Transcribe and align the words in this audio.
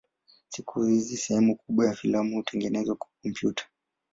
Siku 0.49 0.83
hizi 0.83 1.17
sehemu 1.17 1.55
kubwa 1.55 1.85
za 1.85 1.93
filamu 1.95 2.35
hutengenezwa 2.35 2.95
kwa 2.95 3.07
kompyuta. 3.23 3.65